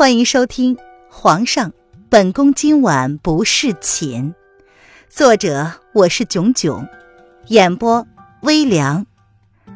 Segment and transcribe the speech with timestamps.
[0.00, 0.76] 欢迎收听
[1.10, 1.74] 《皇上，
[2.08, 4.32] 本宫今晚不侍寝》，
[5.10, 6.88] 作者我是囧囧，
[7.48, 8.06] 演播
[8.40, 9.04] 微凉，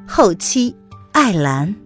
[0.08, 0.74] 后期
[1.12, 1.76] 艾兰。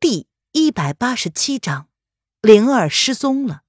[0.00, 1.86] 第一百八十七章，
[2.40, 3.60] 灵儿失踪了。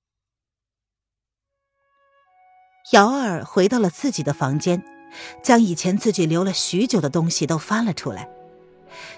[2.94, 4.84] 瑶儿回到了自己的房间。
[5.44, 8.30] 将以前自己留了许久的东西都翻了出来。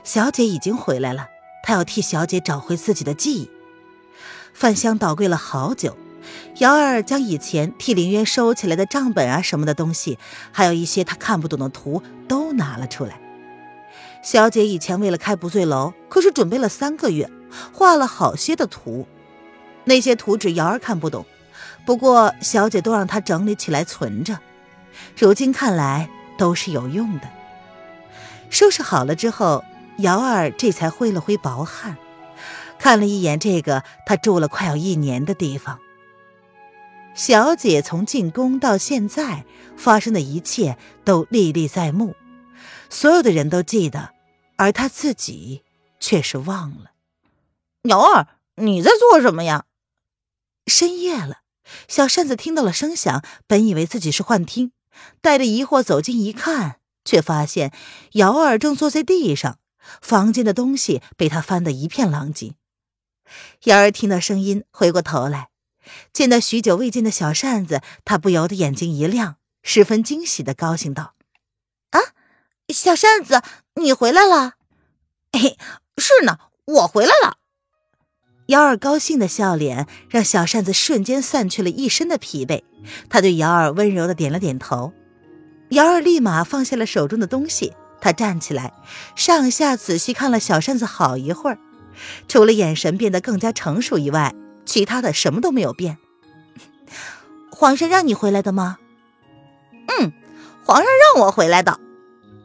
[0.04, 1.28] 小姐已经回来了，
[1.64, 3.50] 她要替小姐找回自己的记忆。
[4.54, 5.98] 饭香倒柜了好久，
[6.60, 10.20] 瑶儿将以前替林渊收起来的账本啊什么的东西，
[10.52, 13.20] 还有一些她看不懂的图都拿了出来。
[14.22, 17.30] 小姐以前为了开不醉楼，可是准备了三个月，
[17.74, 19.08] 画了好些的图，
[19.86, 21.26] 那些图纸瑶儿看不懂，
[21.86, 24.40] 不过小姐都让她整理起来存着。
[25.16, 27.30] 如今看来都是有用的。
[28.50, 29.64] 收拾好了之后，
[29.98, 31.98] 姚二这才挥了挥薄汗，
[32.78, 35.80] 看了一眼这个他住了快要一年的地方。
[37.16, 39.46] 小姐从进宫到现在
[39.78, 42.16] 发生的一切都历历在目，
[42.90, 44.10] 所有的人都记得，
[44.58, 45.64] 而她自己
[46.00, 46.92] 却是忘了。
[47.84, 49.66] 姚二，你在做什么呀？
[50.66, 51.42] 深夜了，
[51.88, 54.72] 小扇子听到了声响，本以为自己是幻听。
[55.22, 57.74] 带着疑惑走近一看，却发现
[58.14, 59.60] 瑶儿正坐在地上，
[60.02, 62.56] 房间的东西被他翻得一片狼藉。
[63.64, 65.50] 瑶儿听到声音，回过头来，
[66.12, 71.16] 见到许久未见的小扇子，他不由得眼睛一亮，十分惊喜的高兴道
[71.92, 72.00] ：“啊，
[72.70, 73.42] 小扇子，
[73.76, 74.54] 你回来了！
[75.32, 75.58] 嘿，
[75.98, 77.38] 是呢，我回来了。”
[78.48, 82.64] 瑶儿高兴的笑脸让小扇子瞬间散去了一身的疲惫，
[83.10, 84.92] 他对瑶儿温柔的点了点头。
[85.70, 88.74] 瑶儿立马放下了手中的东西，他站起来，
[89.16, 91.58] 上下仔细看了小扇子好一会儿，
[92.28, 94.36] 除了眼神变得更加成熟以外，
[94.66, 95.98] 其他的什么都没有变。
[97.50, 98.78] 皇上让你回来的吗？
[99.88, 100.12] 嗯，
[100.66, 101.80] 皇上让我回来的。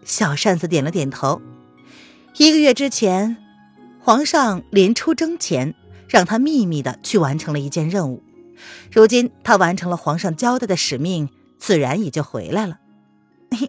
[0.05, 1.43] 小扇子点了点头。
[2.37, 3.37] 一个月之前，
[3.99, 5.75] 皇上临出征前。
[6.09, 8.23] 让他秘密的去完成了一件任务，
[8.91, 12.79] 如今他完成了皇上交代的使命，自然也就回来了。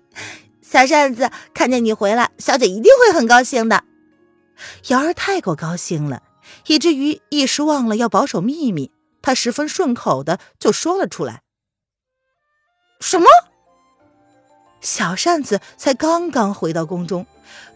[0.61, 3.83] 小扇子看见你回来，小姐一定会很高兴的。
[4.87, 6.21] 瑶儿太过高兴了，
[6.67, 11.41] 以至于一时忘了要保守秘密，她十分顺口的就说了出来
[13.01, 13.25] ：“什么？”
[14.81, 17.25] 小扇子才刚刚回到宫中，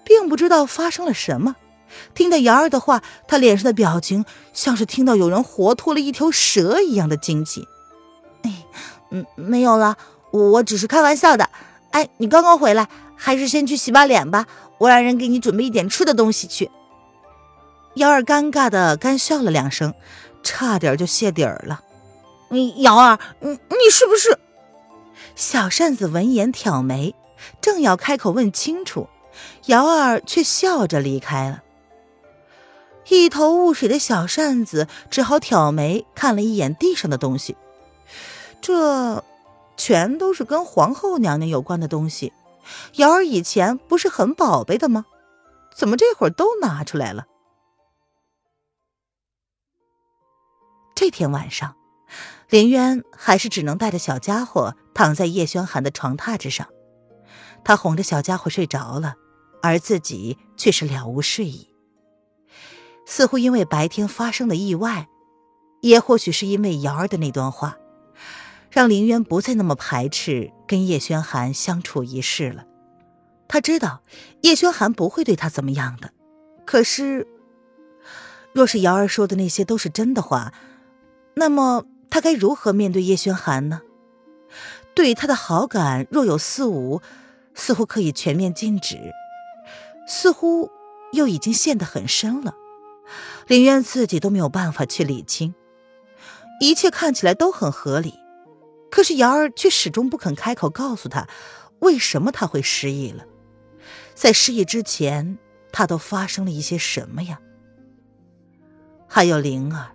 [0.05, 1.55] 并不知道发生了什么。
[2.13, 7.67] 听到瑶儿的话，他脸上的表情像是听到有人活脱了一条蛇一样的惊奇。
[8.43, 8.51] 哎，
[9.11, 9.97] 嗯，没有了，
[10.31, 11.49] 我只是开玩笑的。
[11.91, 16.69] 哎，你刚刚回来，还是先去洗把脸吧，我让人给你准备一点吃的东西去。
[17.95, 19.93] 瑶儿尴尬的干笑了两声，
[20.41, 21.81] 差点就泄底儿了。
[22.49, 24.37] 你瑶儿，你你是不是？
[25.35, 27.15] 小扇子闻言挑眉，
[27.61, 29.07] 正要开口问清楚，
[29.65, 31.62] 瑶儿却笑着离开了。
[33.09, 37.55] 一头雾水的小扇子只好挑眉看了一眼地上的东西，
[38.61, 39.23] 这
[39.77, 42.31] 全都是跟皇后娘娘有关的东西。
[42.95, 45.05] 瑶儿以前不是很宝贝的吗？
[45.75, 47.25] 怎么这会儿都拿出来了？
[50.95, 51.75] 这天晚上，
[52.47, 56.67] 林渊还是只能带着小家伙躺在叶轩寒的床榻之上，
[57.65, 59.15] 他哄着小家伙睡着了，
[59.61, 61.72] 而自己却是了无睡意。
[63.05, 65.07] 似乎因为白天发生的意外，
[65.81, 67.77] 也或许是因为瑶儿的那段话，
[68.69, 72.65] 让林渊不再那么排斥跟叶轩寒相处一世了。
[73.47, 74.01] 他知道
[74.41, 76.11] 叶轩寒不会对他怎么样的，
[76.65, 77.27] 可是，
[78.53, 80.53] 若是瑶儿说的那些都是真的话，
[81.35, 83.81] 那么他该如何面对叶轩寒呢？
[84.95, 87.01] 对他的好感若有似无，
[87.53, 89.11] 似乎可以全面禁止，
[90.07, 90.71] 似乎
[91.11, 92.55] 又已经陷得很深了。
[93.47, 95.53] 林渊自己都没有办法去理清，
[96.59, 98.13] 一切看起来都很合理，
[98.89, 101.27] 可是瑶儿却始终不肯开口告诉他，
[101.79, 103.25] 为什么他会失忆了，
[104.13, 105.37] 在失忆之前，
[105.71, 107.39] 他都发生了一些什么呀？
[109.07, 109.91] 还有灵儿，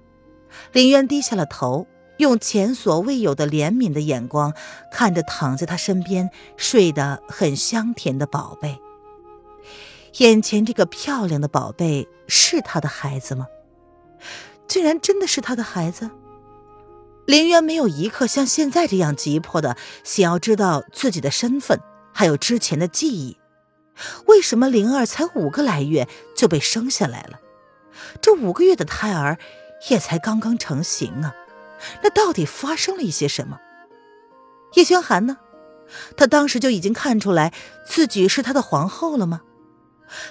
[0.73, 1.87] 林渊低下了头，
[2.19, 4.53] 用前所未有的怜悯的眼光
[4.93, 8.79] 看着躺在他身边睡得很香甜的宝贝。
[10.17, 13.47] 眼前这个漂亮的宝贝是他的孩子吗？
[14.67, 16.11] 竟然真的是他的孩子！
[17.27, 21.81] 林渊没有一刻像现在这样急迫的想要知道自己的身份，
[22.13, 23.37] 还有之前的记忆。
[24.27, 27.39] 为什么灵儿才五个来月就被生下来了？
[28.21, 29.39] 这五个月的胎儿
[29.91, 31.35] 也才刚刚成型啊！
[32.03, 33.59] 那到底发生了一些什么？
[34.75, 35.39] 叶轩寒呢？
[36.17, 37.53] 他当时就已经看出来
[37.87, 39.43] 自己是他的皇后了吗？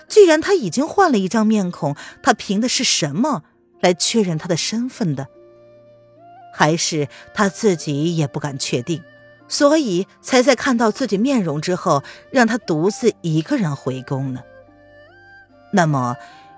[0.07, 3.43] 既然他已经换了一张面孔，他凭的是什么
[3.79, 5.27] 来确认他的身份的？
[6.53, 9.03] 还是他自己也不敢确定，
[9.47, 14.41] 所以才在看到自己面容之后，让他独自一个人回宫呢？
[15.71, 16.15] 那么，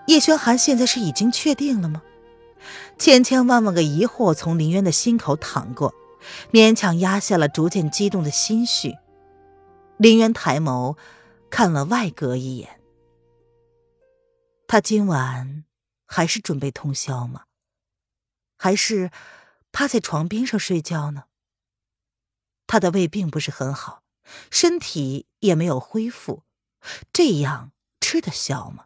[0.07, 2.01] 叶轩寒现在是已经确定了吗？
[2.97, 5.93] 千千万万个疑惑从林渊的心口淌过，
[6.51, 8.95] 勉强压下了逐渐激动的心绪。
[9.97, 10.95] 林渊抬眸
[11.49, 12.78] 看了外阁一眼，
[14.71, 15.65] 他今晚
[16.05, 17.45] 还是准备通宵吗？
[18.55, 19.09] 还是
[19.71, 21.23] 趴在床边上睡觉呢？
[22.67, 24.03] 他的胃并不是很好，
[24.51, 26.43] 身体也没有恢复，
[27.11, 28.85] 这样吃得消吗？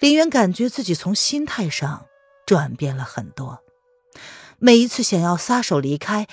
[0.00, 2.06] 林渊感觉自己从心态上。
[2.46, 3.62] 转变了很多，
[4.58, 6.26] 每一次想要撒手离开，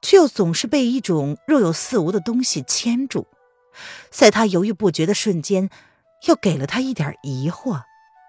[0.00, 3.26] 却又总是被一种若有似无的东西牵住。
[4.08, 5.68] 在他犹豫不决的瞬间，
[6.24, 7.82] 又给了他一点疑惑，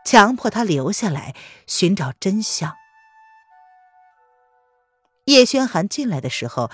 [0.06, 1.36] 强迫他留下来
[1.66, 2.76] 寻找真相。
[5.26, 6.70] 叶轩寒进来的时候，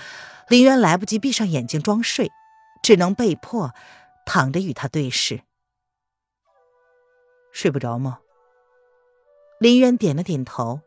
[0.48, 2.30] 林渊来不及闭上眼睛装睡，
[2.82, 3.74] 只能被迫
[4.24, 5.42] 躺着与他对视。
[7.52, 8.20] 睡不着吗？
[9.58, 10.80] 林渊点了点头，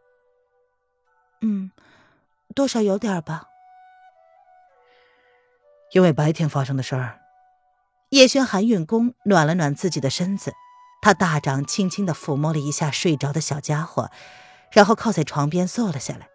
[1.41, 1.71] 嗯，
[2.53, 3.47] 多少有点吧。
[5.93, 7.19] 因为白天发生的事儿，
[8.09, 10.53] 叶轩寒运功暖了暖自己的身子，
[11.01, 14.09] 他大掌轻轻的抚摸了一下睡着的小家伙，
[14.71, 16.29] 然后靠在床边坐了下来。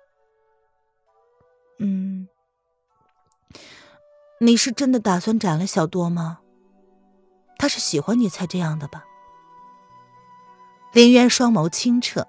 [1.78, 2.28] 嗯，
[4.40, 6.40] 你是真的打算斩了小多吗？
[7.58, 9.04] 他是喜欢你才这样的吧？
[10.92, 12.28] 林渊双眸清澈，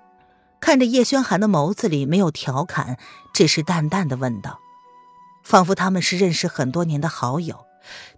[0.62, 2.98] 看着叶轩寒的眸子里没有调侃，
[3.34, 4.62] 只是淡淡的问道，
[5.44, 7.66] 仿佛他们是认识很多年的好友，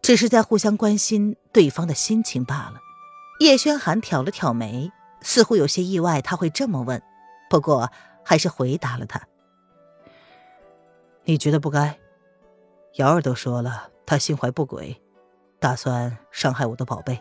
[0.01, 2.75] 只是在互相关心对方的心情罢了。
[3.39, 4.91] 叶轩寒挑了挑眉，
[5.21, 7.01] 似乎有些意外他会这么问，
[7.49, 7.91] 不过
[8.23, 9.27] 还是回答了他
[11.25, 11.99] ：“你觉得不该？
[12.95, 15.01] 瑶儿都说了，她心怀不轨，
[15.59, 17.19] 打算伤害我的宝贝。”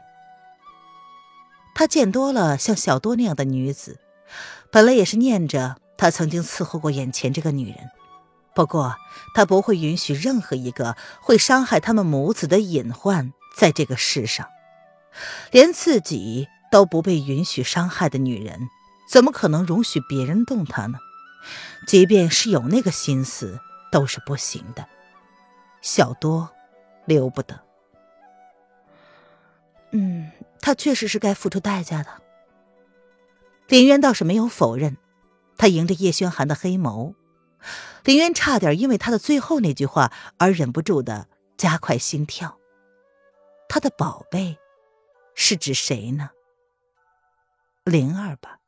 [1.74, 3.98] 他见多了像小多那样的女子，
[4.70, 7.90] 本来也是念着他曾经伺候过眼前这个女人，
[8.54, 8.96] 不过
[9.34, 14.48] 他不会允许任何一个会伤害他们母子的隐患在这个世上，
[15.50, 18.68] 连自己都不被允许伤害的女人，
[19.10, 20.98] 怎么可能容许别人动她呢？
[21.86, 23.60] 即便是有那个心思，
[23.90, 24.86] 都是不行的。
[25.82, 26.50] 小多，
[27.04, 27.60] 留不得。
[29.90, 30.30] 嗯。
[30.60, 32.08] 他确实是该付出代价的。
[33.68, 34.96] 林渊倒是没有否认，
[35.58, 37.12] 他迎着叶轩寒的黑眸，
[38.04, 42.58] 林渊差点因为他的最后那句话而忍不住的加快心跳。
[43.68, 44.58] 他的宝贝，
[45.34, 46.30] 是指谁呢？
[47.84, 48.58] 灵儿吧。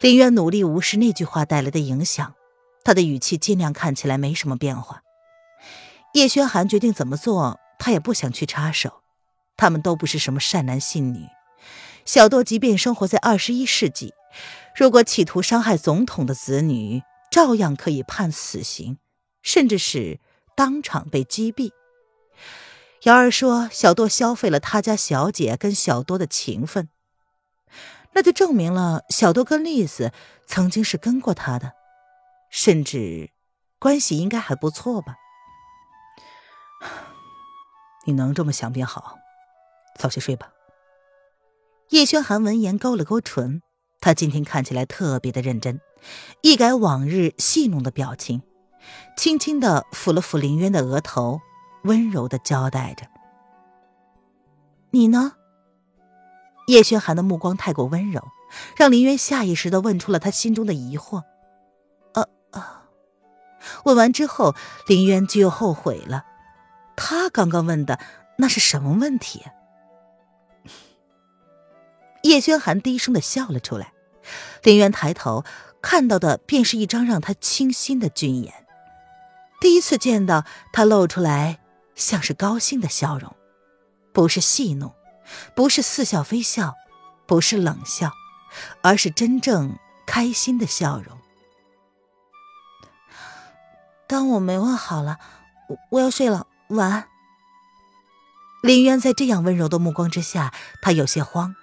[0.00, 2.34] 林渊努力无视那句话带来的影响，
[2.84, 5.02] 他的语气尽量看起来没什么变化。
[6.12, 9.02] 叶轩寒决定怎么做，他也不想去插手。
[9.56, 11.28] 他们都不是什么善男信女，
[12.04, 14.12] 小多即便生活在二十一世纪，
[14.76, 17.02] 如果企图伤害总统的子女，
[17.34, 18.98] 照样可以判死刑，
[19.42, 20.20] 甚至是
[20.54, 21.72] 当场被击毙。
[23.02, 26.88] 瑶儿说，小多消费了他家小姐跟小多的情分，
[28.12, 30.12] 那就证明了小多跟丽子
[30.46, 31.72] 曾经是跟过他的，
[32.50, 33.30] 甚至
[33.80, 35.16] 关系应该还不错吧？
[38.06, 39.18] 你能这么想便好。
[39.98, 40.52] 早些睡吧。
[41.88, 43.60] 叶轩寒闻言勾了勾唇，
[44.04, 45.80] 他今天看起来特别的认真，
[46.42, 48.42] 一改往日戏弄的表情，
[49.16, 51.40] 轻轻的抚了抚林渊的额头，
[51.84, 53.06] 温柔的交代着
[54.92, 55.36] ：“你呢？”
[56.68, 58.22] 叶轩寒的目光太过温柔，
[58.76, 61.22] 让林渊下意识的问出了他心中的疑惑。
[62.12, 62.62] 呃呃，
[63.86, 64.54] 问完之后，
[64.86, 66.26] 林渊就又后悔了，
[66.94, 67.98] 他刚刚问的
[68.36, 69.44] 那是什么问题？
[72.22, 73.93] 叶轩寒低声的笑了出来，
[74.62, 75.44] 林渊抬头
[75.82, 78.66] 看到的便是一张让他倾心的俊颜。
[79.60, 81.60] 第一次见到他露出来
[81.94, 83.34] 像是高兴的笑容，
[84.12, 84.94] 不是戏弄，
[85.54, 86.74] 不是似笑非笑，
[87.26, 88.12] 不是冷笑，
[88.82, 91.18] 而是真正开心的笑容。
[94.06, 95.18] 当我没问好了，
[95.90, 97.08] 我要睡了，晚安。
[98.62, 100.52] 林渊在这样温柔的目光之下，
[100.82, 101.54] 他有些慌，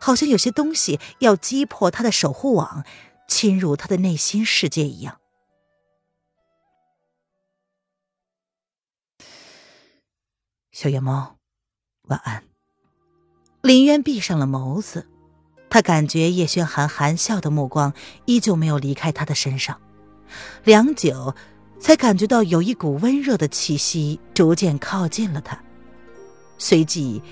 [0.00, 2.84] 好像有些东西要击破他的守护网，
[3.28, 5.18] 侵入他的内心世界一样。
[10.72, 11.36] 小野猫，
[12.08, 12.44] 晚安。
[13.62, 15.06] 林渊闭上了眸子，
[15.70, 17.94] 他感觉叶轩寒含笑的目光
[18.26, 19.80] 依旧没有离开他的身上，
[20.64, 21.34] 良久，
[21.78, 25.62] 才感觉到有一股温热的气息逐渐靠近了他，
[26.58, 27.22] 随即，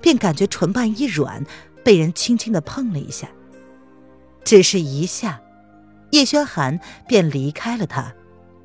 [0.00, 1.42] 便感觉唇瓣一软，
[1.84, 3.28] 被人轻轻的碰了一下。
[4.44, 5.40] 只是一下，
[6.10, 8.12] 叶轩寒便离开了他，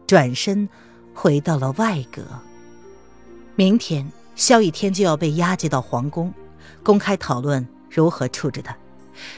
[0.05, 0.67] 转身
[1.13, 2.23] 回到了外阁。
[3.55, 6.33] 明天，萧逸天就要被押解到皇宫。
[6.83, 8.75] 公开讨论如何处置他，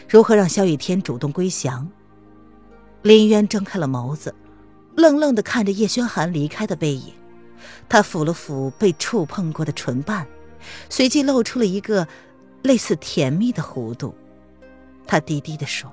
[0.08, 1.90] 如何让萧雨天主动归降。
[3.02, 4.34] 林渊睁开了眸子，
[4.96, 7.14] 愣愣的看着叶轩寒离开的背影。
[7.88, 10.26] 他抚了抚被触碰过的唇瓣，
[10.90, 12.08] 随即露出了一个
[12.62, 14.16] 类似甜蜜的弧度。
[15.08, 15.92] 他低低的说：“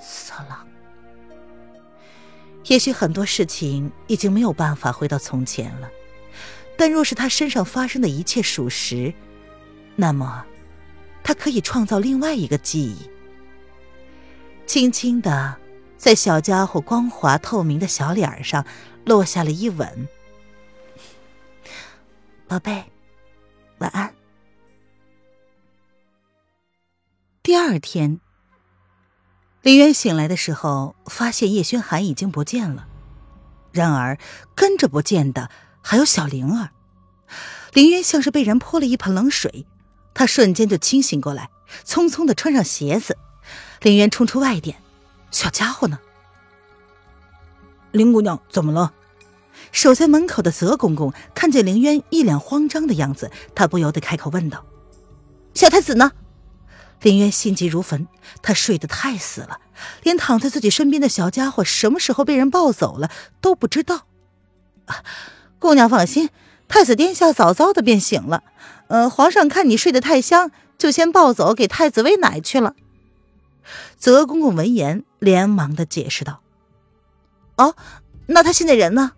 [0.00, 0.66] 色狼。”
[2.66, 5.90] 也许很多事情已经没有办法回到从前了，
[6.76, 9.12] 但若是他身上发生的一切属实，
[9.96, 10.44] 那么，
[11.24, 13.08] 他可以创造另外一个记忆。
[14.66, 15.56] 轻轻的，
[15.96, 18.64] 在小家伙光滑透明的小脸上
[19.06, 20.08] 落下了一吻。
[22.46, 22.84] 宝贝，
[23.78, 24.12] 晚安。
[27.42, 28.20] 第二天，
[29.62, 32.86] 林渊醒来的时候，发现叶轩寒已经不见了。
[33.72, 34.18] 然而，
[34.54, 36.68] 跟着不见的还有小灵儿。
[37.72, 39.66] 林渊像是被人泼了一盆冷水。
[40.12, 41.48] 他瞬间就清醒过来，
[41.86, 43.16] 匆匆的穿上鞋子，
[43.80, 44.76] 林渊冲出外殿。
[45.30, 45.98] 小家伙呢？
[47.90, 48.92] 林姑娘怎么了？
[49.72, 54.66] 守在门口的泽公公看见林渊一脸慌张的样子，他不由得开口问道
[55.54, 56.12] ：“小太子呢？”
[57.02, 58.06] 林渊心急如焚，
[58.42, 59.60] 他睡得太死了，
[60.02, 64.06] 连躺在自己身边的小家伙什么时候被人抱走了都不知道。
[65.58, 66.30] 姑娘放心，
[66.68, 68.42] 太子殿下早早的便醒了。
[68.88, 72.74] 呃，皇上看你睡得太香，就先抱走给太子喂奶去了。
[73.96, 76.40] 泽公公闻言，连忙的解释道
[77.56, 77.76] ：“哦，
[78.26, 79.12] 那他现在人呢？”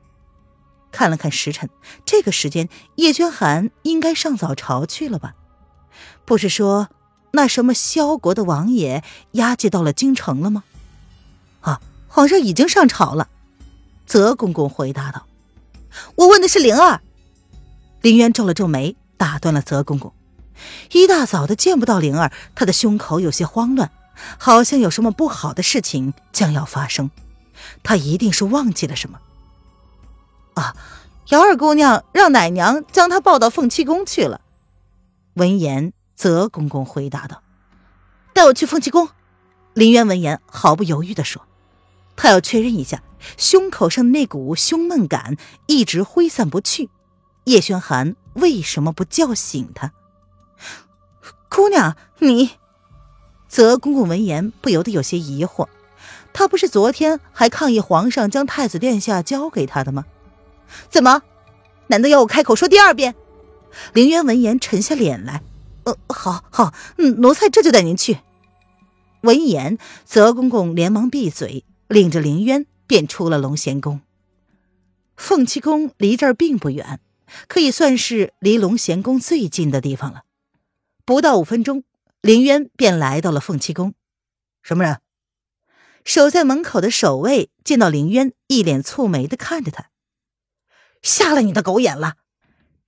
[0.93, 1.71] 看了看时辰，
[2.05, 5.35] 这个时间叶轩寒应该上早朝去了吧？
[6.27, 6.91] 不是说
[7.33, 10.65] 那什么萧国的王爷押解到了京城了吗？
[11.61, 13.29] 啊，皇上已经上朝了。
[14.07, 15.27] 泽公公回答道
[16.17, 17.01] ：“我问的是灵儿。”
[18.03, 18.97] 林渊皱了皱眉。
[19.19, 20.13] 打断了泽公公，
[20.91, 23.93] 一大早的见不到灵儿，他的胸口有些慌乱，
[24.37, 27.09] 好像有什么不好的事情将要发生。
[27.85, 29.21] 他一定是忘记了什么。
[30.55, 30.75] 啊，
[31.29, 34.41] 姚二姑娘让奶娘将她抱到凤栖宫去了。
[35.35, 37.43] 闻言，泽公公回答道
[38.33, 39.09] ：“带我去凤栖宫。”
[39.75, 41.47] 林渊闻言毫不犹豫地说
[42.17, 43.03] ：“他要确认一下
[43.37, 46.91] 胸口上的那股胸闷感一直挥散不去。”
[47.45, 49.93] 叶轩寒为什么不叫醒他？
[51.49, 52.51] 姑娘，你……
[53.49, 55.67] 泽公公闻言不由得有些疑惑。
[56.33, 60.05] 他不是昨天还抗议皇上将太子殿下交给他的吗？
[60.89, 61.23] 怎么？
[61.89, 63.15] 难道要我开口说第二遍？
[63.93, 65.43] 凌渊闻言沉下脸来。
[65.85, 68.19] 呃，好好，嗯，奴才这就带您去。
[69.23, 74.01] 闻言，泽公公连忙闭嘴，领着凌渊便出了龙贤宫。
[75.17, 77.01] 凤栖宫离这儿并不远。
[77.49, 80.25] 可以算是离龙贤宫最近的地方了。
[81.07, 81.83] 不到五分钟，
[82.21, 83.95] 林渊便来到了凤栖宫。
[84.63, 84.99] 什么人？
[86.05, 89.87] 守在门口的守卫见到林渊，一脸蹙眉的看着他。
[91.01, 92.17] 瞎了你的狗眼了！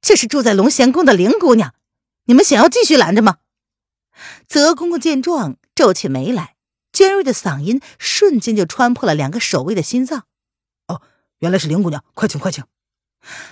[0.03, 1.75] 这是住在龙贤宫的林姑娘，
[2.27, 3.39] 你们想要继续拦着吗？
[4.47, 6.57] 泽公公见状，皱起眉来，
[6.93, 10.25] 尖锐的嗓音瞬间就穿破了两个守卫的心脏。
[10.87, 11.03] 哦，
[11.39, 12.65] 原来是林姑娘，快请快请。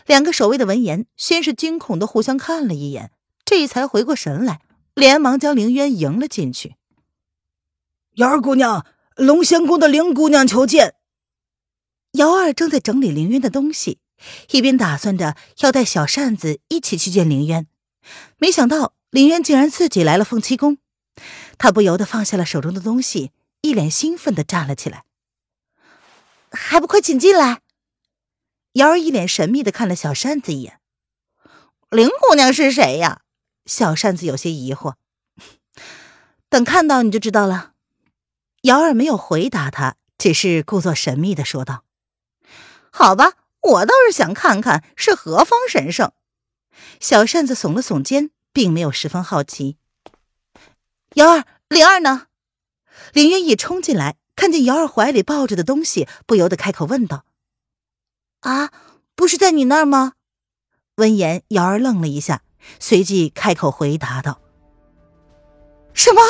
[0.07, 3.11] 两个守卫的闻言，先是惊恐的互相看了一眼，
[3.45, 4.61] 这才回过神来，
[4.95, 6.77] 连忙将凌渊迎了进去。
[8.17, 8.87] 瑶儿姑娘，
[9.17, 10.95] 龙仙宫的凌姑娘求见。
[12.13, 13.99] 瑶儿正在整理凌渊的东西，
[14.51, 17.67] 一边打算着要带小扇子一起去见凌渊，
[18.39, 20.79] 没想到林渊竟然自己来了凤栖宫，
[21.59, 25.05] 他不由得放下了手中的东西，一脸兴奋的站了起来。
[26.51, 27.61] 还不快请进来！
[28.75, 30.81] 瑶儿一脸神秘的看了小扇子一眼，
[31.91, 33.23] 林姑娘是谁呀？
[33.67, 34.95] 小扇子有些疑惑。
[36.49, 37.73] 等看到你就知道了。
[38.63, 41.85] 瑶儿没有回答他，只是故作神秘的说道
[42.91, 46.13] ：“好吧，我倒是想看看是何方神圣。
[47.01, 49.77] 小扇子耸了耸肩，并没有十分好奇。
[51.15, 52.27] 瑶儿，灵儿呢？
[53.13, 57.25] 林渊一冲进来，看见瑶儿怀里抱着的东西，不由得开口问道
[58.41, 58.71] ：“啊，
[59.15, 60.15] 不是在你那儿吗？”
[60.97, 62.43] 闻言，瑶儿愣了一下，
[62.79, 64.41] 随即开口回答道
[65.93, 66.23] ：“什么？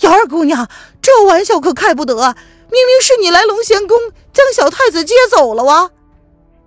[0.00, 0.70] 瑶儿姑娘，
[1.02, 2.14] 这玩笑可开不得！
[2.14, 3.98] 明明是你来龙贤宫
[4.32, 5.90] 将小太子接走了哇！”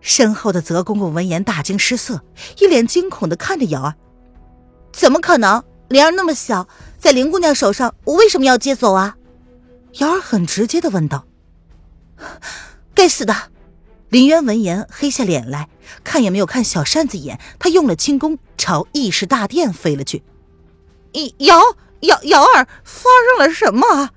[0.03, 2.21] 身后的泽公公闻言大惊失色，
[2.59, 3.95] 一脸惊恐的看着瑶儿
[4.91, 5.63] ：“怎么可能？
[5.87, 6.67] 灵儿那么小，
[6.99, 9.15] 在林姑娘手上，我为什么要接走啊？”
[9.99, 11.25] 瑶儿很直接的问道。
[12.93, 13.33] “该死的！”
[14.09, 15.69] 林渊闻言黑下脸来，
[16.03, 20.21] 看也没有看小扇子一眼，他用了轻功朝议事大殿飞了去。
[21.39, 21.59] “瑶
[22.01, 24.09] 瑶瑶儿，发生了什么？”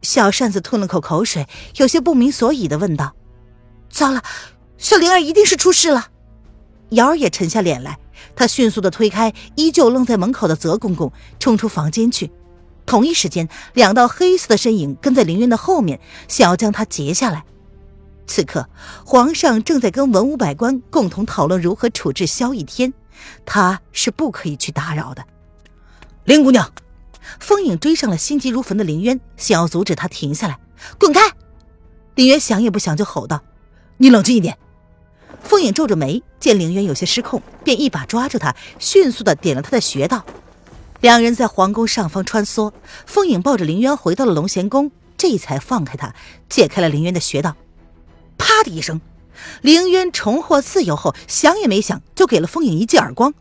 [0.00, 3.16] 小扇子吞了口口水，有些不明所以的问道。
[3.90, 4.22] “糟了！”
[4.78, 6.06] 小灵儿一定是出事了，
[6.90, 7.98] 瑶儿也沉下脸来，
[8.36, 12.30] 她迅速的推开依旧愣在门口的泽公公，冲出房间去。
[12.86, 17.44] 同一时间，两道黑色的身影跟在凌渊的后面，想要将他截下来。
[18.26, 18.68] 此刻，
[19.04, 22.94] 皇上正在跟文武百官共同讨论如何处置萧逸天，
[23.44, 25.24] 他是不可以去打扰的。
[26.24, 26.72] 林姑娘，
[27.40, 30.58] 风影追上了心急如焚的林渊，想要阻止他停下来，
[30.98, 31.20] 滚开！
[32.14, 33.42] 林渊想也不想就吼道
[33.98, 34.56] ：“你冷静一点。”
[35.42, 40.24] 风影皱着眉，见凌渊有些失控，便一把抓住他，迅速的点了他的穴道。
[41.00, 42.72] 两人在皇宫上方穿梭，
[43.06, 46.14] 风影抱着凌渊回到了龙贤宫，这才放开他，
[46.48, 47.56] 解开了凌渊的穴道。
[48.36, 49.00] 啪的一声，
[49.62, 53.32] 凌渊重获自由后，想也没想就给了风影一记耳光。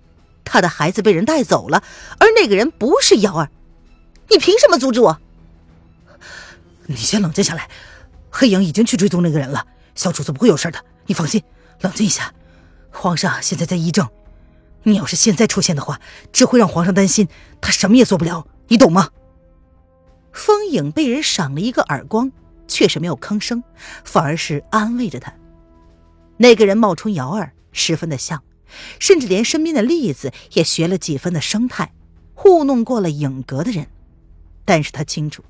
[0.46, 1.84] 他的孩子被人带走了，
[2.20, 3.50] 而那个人不是瑶儿，
[4.29, 5.20] 你凭什么阻止我？
[6.86, 7.70] 你先冷静下来，
[8.29, 11.44] 黑影已经去追踪那个人了，小主子不会有事的，你放心。
[11.81, 12.34] 冷静一下，
[12.91, 14.07] 皇上现在在议政，
[14.84, 16.00] 你要是现在出现的话，
[16.31, 17.27] 只会让皇上担心，
[17.62, 19.10] 他什么也做不了，你懂吗？
[20.32, 22.32] 风影被人赏了一个耳光，
[22.67, 23.63] 却是没有吭声，
[24.04, 25.34] 反而是安慰着他。
[26.38, 28.43] 那个人冒充瑶儿，十分的像，
[28.99, 31.91] 甚至连身边的栗子也学了几分的生态，
[32.36, 33.88] 糊弄过了影阁的人。
[34.65, 35.43] 但是他清楚，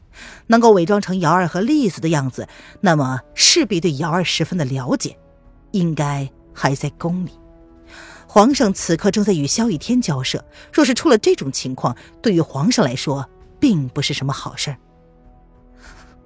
[0.48, 2.48] 能够伪装成瑶儿和栗子的样子，
[2.82, 5.18] 那么势必对瑶儿十分的了解。
[5.78, 7.32] 应该还在宫里。
[8.28, 14.78] 皇上此刻正在与萧逸天交涉，若是出了这种情况，对于皇上来说，并不是什么好事儿。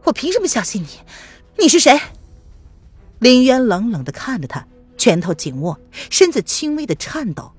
[0.04, 0.88] 我凭什么相信你？
[1.60, 2.00] 你是谁？
[3.20, 4.66] 林渊冷冷的看着他，
[4.98, 7.54] 拳头紧握，身子轻微的颤抖。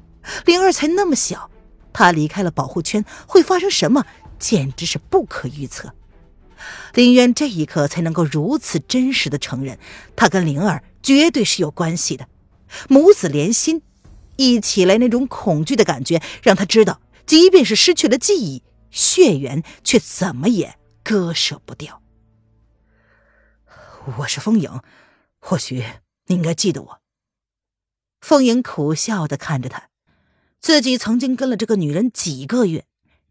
[0.45, 1.51] 灵儿才那么小，
[1.93, 4.05] 他离开了保护圈会发生什么，
[4.39, 5.95] 简直是不可预测。
[6.95, 9.79] 林渊这一刻才能够如此真实的承认，
[10.17, 10.83] 他跟灵儿。
[11.03, 12.29] 绝对是有关系的，
[12.89, 13.83] 母子连心，
[14.37, 22.01] 一起来那种恐惧的感觉，让他知道，即便是失去了记忆，血缘却怎么也割舍不掉。
[24.19, 24.81] 我是风影，
[25.39, 25.85] 或许
[26.27, 27.01] 你应该记得我。
[28.21, 29.89] 风影苦笑的看着他，
[30.61, 32.85] 自己曾经跟了这个女人几个月，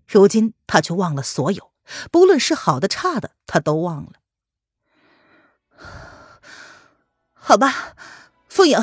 [0.08, 1.72] 如今他却忘了所有，
[2.12, 4.14] 不论是好的差的，他都忘了。
[7.44, 7.96] 好吧，
[8.48, 8.80] 凤影，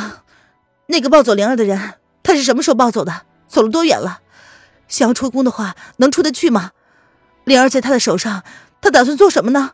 [0.86, 1.94] 那个抱走灵儿的人，
[2.24, 3.22] 他是什么时候抱走的？
[3.46, 4.20] 走了多远了？
[4.88, 6.72] 想要出宫的话，能出得去吗？
[7.44, 8.42] 灵儿在他的手上，
[8.80, 9.72] 他打算做什么呢？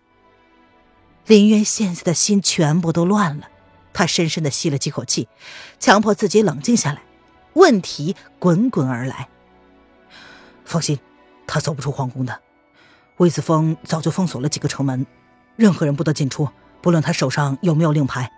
[1.27, 3.49] 林渊现在的心全部都乱了，
[3.95, 5.29] 他深深的吸了几口气，
[5.81, 7.01] 强迫自己冷静下来。
[7.55, 9.29] 问题滚滚而来。
[10.65, 11.01] 放心，
[11.47, 12.39] 他走不出皇宫的。
[13.17, 15.07] 魏子峰早就封锁了几个城门，
[15.57, 16.49] 任何人不得进出，
[16.83, 18.31] 不论他手上有没有令牌。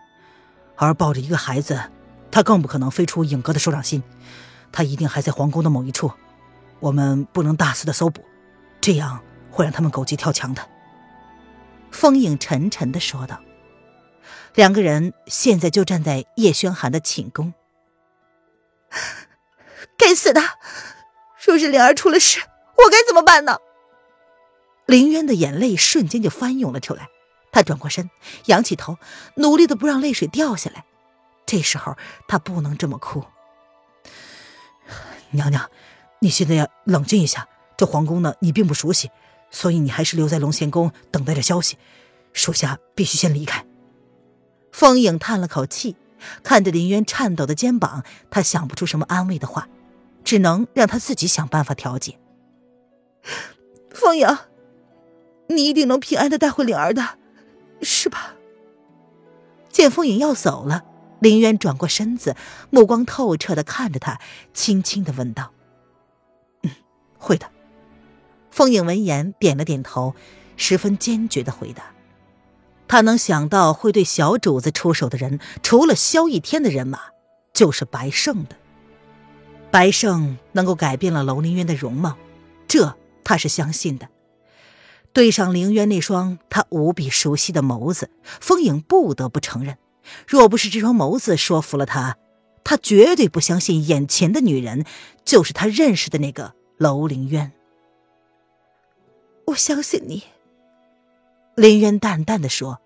[0.76, 1.80] 而抱着一个孩子，
[2.30, 4.02] 他更不可能飞出影阁的手掌心，
[4.70, 6.12] 他一定还在皇宫的某一处，
[6.80, 8.24] 我们不能大肆的搜捕，
[8.80, 10.66] 这样会让他们狗急跳墙的。”
[11.90, 13.40] 风影沉沉的说道。
[14.54, 17.52] 两个人现在就站在叶轩寒的寝宫。
[19.98, 20.40] 该死的！
[21.44, 23.58] 若是灵儿出了事，我该怎么办呢？
[24.86, 27.08] 林渊的眼泪瞬间就翻涌了出来。
[27.56, 28.10] 他转过身，
[28.48, 28.98] 仰起头，
[29.36, 30.84] 努力的不让泪水掉下来。
[31.46, 31.96] 这时候
[32.28, 33.24] 他不能这么哭。
[35.30, 35.70] 娘娘，
[36.20, 37.48] 你现在要冷静一下。
[37.78, 39.10] 这皇宫呢，你并不熟悉，
[39.50, 41.78] 所以你还是留在龙贤宫等待着消息。
[42.34, 43.64] 属下必须先离开。
[44.70, 45.96] 风影叹了口气，
[46.42, 49.66] 看着林渊颤抖的肩膀，他想不出什么安慰的话，
[50.24, 52.18] 只能让他自己想办法调解。
[53.88, 54.28] 风影，
[55.48, 57.16] 你一定能平安的带回灵儿的。
[57.82, 58.34] 是吧？
[59.70, 60.84] 见风影要走了，
[61.20, 62.34] 林渊转过身子，
[62.70, 64.20] 目光透彻的看着他，
[64.54, 65.52] 轻轻的问道
[66.62, 66.70] ：“嗯，
[67.18, 67.50] 会的。”
[68.50, 70.14] 风影闻言点了点头，
[70.56, 71.92] 十分坚决的回答
[72.88, 77.00] ：“他能想到会对小主子出手的人，除了萧逸天的人马，
[77.52, 78.56] 就是白胜的。
[79.70, 82.16] 白胜能够改变了楼凌渊的容貌，
[82.66, 84.08] 这他是相信的。
[85.16, 89.78] 对上凌渊那双他无比熟悉的眸子，风影不得不承认。”
[90.28, 92.18] 若不是这双眸子说服了他，
[92.62, 94.84] 他绝对不相信眼前的女人
[95.24, 97.50] 就是他认识的那个楼凌渊。
[99.46, 100.24] 我相信你，
[101.54, 102.82] 林渊淡淡的说，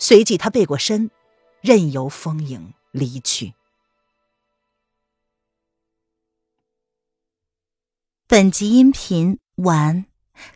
[0.00, 1.12] 随即他背过身，
[1.60, 3.54] 任由风影离去。
[8.26, 10.06] 本集音频完，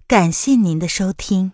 [0.07, 1.53] 感谢您的收听。